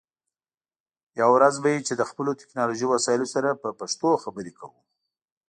یوه 1.19 1.31
ورځ 1.35 1.55
به 1.61 1.69
وي 1.73 1.81
چې 1.87 1.93
له 1.99 2.05
خپلو 2.09 2.31
ټکنالوژی 2.41 2.85
وسایلو 2.89 3.31
سره 3.33 3.59
په 3.61 3.69
پښتو 3.79 4.21
خبرې 4.23 4.51
کوو 4.59 4.79